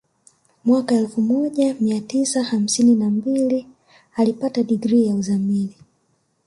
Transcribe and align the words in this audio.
Mwaka 0.65 0.95
elfu 0.95 1.21
moja 1.21 1.75
mia 1.79 2.01
tisa 2.01 2.43
hamsini 2.43 2.95
na 2.95 3.09
mbili 3.09 3.67
alipata 4.17 4.63
digrii 4.63 5.07
ya 5.07 5.15
uzamili 5.15 5.75